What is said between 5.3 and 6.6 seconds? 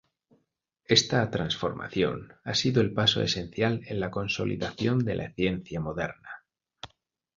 ciencia moderna.